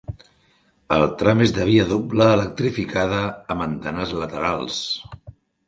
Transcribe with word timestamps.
El 0.95 1.03
tram 1.21 1.43
és 1.47 1.53
de 1.57 1.67
via 1.67 1.85
doble 1.91 2.27
electrificada 2.37 3.21
amb 3.33 3.69
andanes 3.69 4.17
laterals. 4.25 4.83